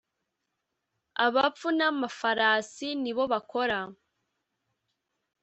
[1.25, 3.79] abapfu n'amafarasi ni bo bakora